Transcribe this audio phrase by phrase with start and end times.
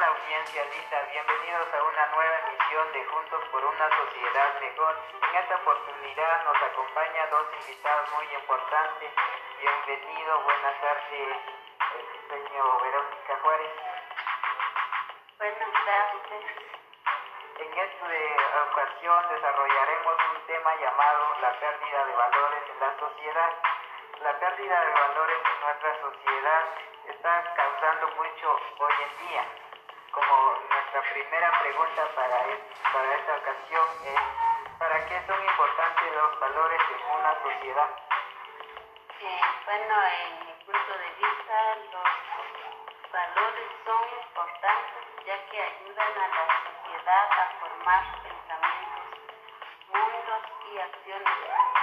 [0.00, 4.96] la audiencia lista, bienvenidos a una nueva emisión de Juntos por una Sociedad Mejor.
[5.28, 9.12] En esta oportunidad nos acompaña dos invitados muy importantes.
[9.60, 11.36] Bienvenido, buenas tardes,
[12.32, 13.72] señor Verónica Juárez.
[15.36, 16.44] Buenas tardes.
[17.60, 23.52] En esta ocasión desarrollaremos un tema llamado la pérdida de valores en la sociedad.
[24.22, 26.64] La pérdida de valores en nuestra sociedad
[27.04, 29.69] está causando mucho hoy en día.
[30.12, 32.40] Como nuestra primera pregunta para,
[33.14, 34.20] esta ocasión es,
[34.78, 37.90] ¿para qué son importantes los valores en una sociedad?
[39.66, 46.46] Bueno, en mi punto de vista, los valores son importantes ya que ayudan a la
[46.64, 49.06] sociedad a formar pensamientos,
[49.94, 51.38] mundos y acciones.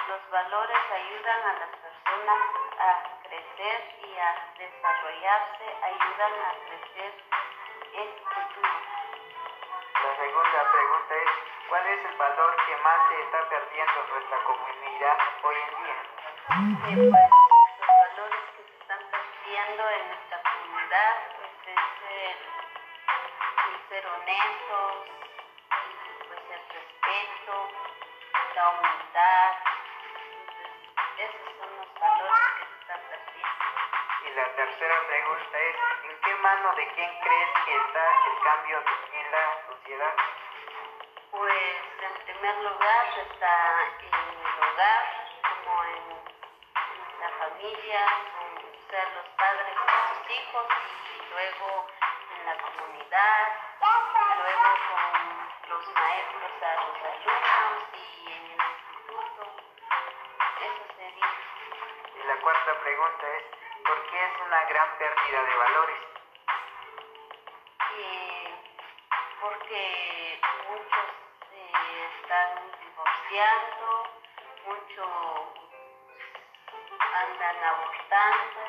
[0.10, 2.42] Los valores ayudan a las personas
[2.80, 2.90] a
[3.24, 7.14] crecer y a desarrollarse, ayudan a crecer
[12.88, 15.98] más se está perdiendo en nuestra comunidad hoy en día?
[16.88, 17.30] Eh, pues,
[17.80, 21.84] los valores que se están perdiendo en nuestra comunidad pues, es
[22.16, 22.38] el,
[23.68, 24.94] el ser honestos,
[26.28, 27.56] pues, el respeto,
[28.56, 29.52] la humildad.
[30.16, 33.64] Entonces, esos son los valores que se están perdiendo.
[34.24, 35.76] Y la tercera pregunta es,
[36.08, 38.78] ¿en qué mano de quién crees que está el cambio
[39.12, 40.16] en la sociedad?
[41.32, 45.04] Pues en primer lugar está en el hogar,
[45.42, 46.04] como en
[46.98, 48.06] nuestra familia,
[48.38, 50.66] con o sea, los padres con sus hijos
[51.12, 51.88] y luego
[52.32, 53.48] en la comunidad,
[53.82, 59.44] y luego con los maestros a los alumnos y en el instituto.
[60.62, 61.32] Eso sería.
[62.16, 63.44] Y la cuarta pregunta es,
[63.86, 66.00] ¿por qué es una gran pérdida de valores?
[68.00, 68.56] Eh,
[69.42, 70.27] porque
[73.38, 74.04] divorciando,
[74.66, 75.08] muchos
[77.14, 78.62] andan abortando.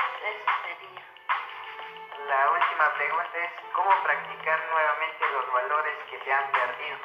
[0.00, 1.04] Pues eso sería.
[2.28, 6.98] La última pregunta es, ¿cómo practicar nuevamente los valores que se han perdido?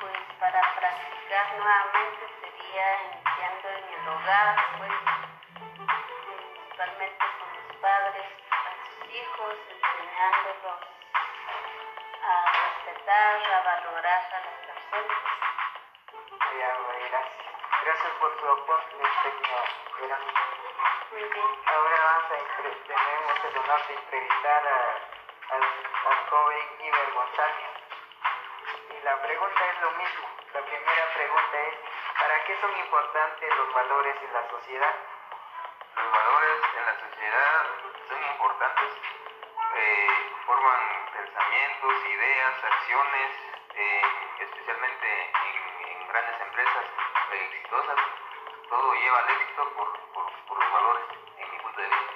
[0.00, 4.92] Pues para practicar nuevamente sería iniciando en el hogar, pues
[6.26, 10.96] principalmente con los padres, a sus hijos, enseñándolos
[13.06, 15.18] respetar, a valorar a las personas.
[16.58, 17.46] Ya, bueno, gracias.
[17.82, 19.66] Gracias por su aporte, señor.
[21.66, 22.36] Ahora vamos a
[22.86, 27.70] tenemos el honor de entrevistar a- al, al joven Iber González.
[28.90, 30.26] Y la pregunta es lo mismo.
[30.54, 31.74] La primera pregunta es,
[32.20, 34.94] ¿para qué son importantes los valores en la sociedad?
[35.96, 37.66] Los valores en la sociedad
[38.08, 38.92] son importantes,
[39.76, 40.95] eh, forman
[42.64, 43.30] acciones,
[43.74, 44.02] eh,
[44.40, 46.84] especialmente en, en grandes empresas
[47.32, 47.96] eh, exitosas.
[48.68, 51.04] Todo lleva al éxito por, por- por los valores,
[51.38, 52.12] en mi punto de vista.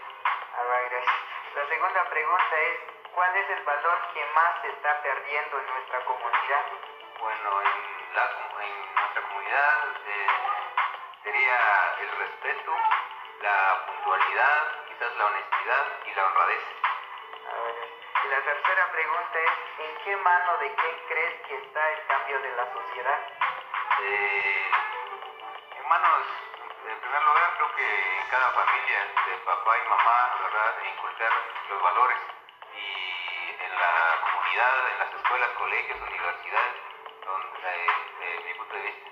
[0.58, 1.14] A ver, gracias.
[1.54, 2.76] La segunda pregunta es,
[3.14, 6.64] ¿cuál es el valor que más se está perdiendo en nuestra comunidad?
[7.20, 8.24] Bueno, en, la,
[8.64, 10.26] en nuestra comunidad eh,
[11.22, 12.72] sería el respeto,
[13.42, 16.62] la puntualidad, quizás la honestidad y la honradez.
[17.50, 17.99] A ver, y
[18.30, 22.50] la tercera pregunta es, ¿en qué mano de quién crees que está el cambio de
[22.56, 23.20] la sociedad?
[24.02, 24.70] Eh,
[25.78, 26.26] hermanos,
[26.88, 31.32] en primer lugar creo que en cada familia, de papá y mamá, ¿verdad?, inculcar
[31.70, 32.18] los valores
[32.74, 36.74] y en la comunidad, en las escuelas, colegios, universidades,
[37.24, 37.86] donde,
[38.20, 39.10] eh, mi punto de vista.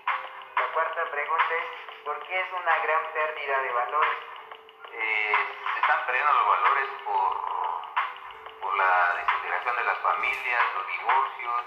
[0.56, 4.18] La cuarta pregunta es, ¿por qué es una gran pérdida de valores?
[4.92, 5.36] Eh,
[5.74, 7.67] se están perdiendo los valores por
[8.78, 11.62] la desintegración de las familias, los divorcios,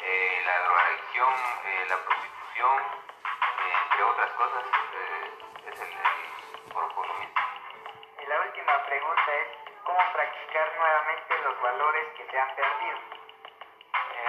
[0.00, 1.34] eh, la drogadicción,
[1.64, 4.64] eh, la prostitución, eh, entre otras cosas.
[5.66, 7.34] es el, el- por, por lo mismo.
[8.22, 9.48] Y la última pregunta es,
[9.84, 12.98] ¿cómo practicar nuevamente los valores que se han perdido?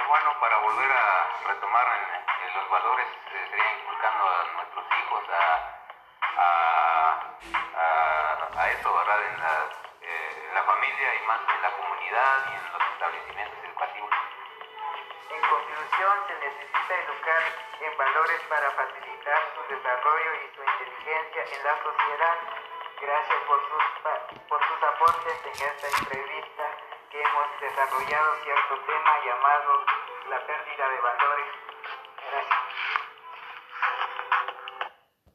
[0.08, 5.44] Bueno, para volver a retomar en- en los valores, sería inculcando a nuestros hijos a,
[6.38, 7.22] a-
[10.88, 14.12] y más en la comunidad y en los establecimientos educativos.
[15.34, 17.44] En conclusión, se necesita educar
[17.82, 22.38] en valores para facilitar su desarrollo y su inteligencia en la sociedad.
[23.02, 23.84] Gracias por sus,
[24.48, 26.66] por sus aportes en esta entrevista
[27.10, 29.86] que hemos desarrollado cierto tema llamado
[30.30, 31.65] la pérdida de valores